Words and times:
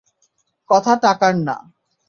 কথা 0.69 0.93
টাকার 1.03 1.33
না। 1.47 1.55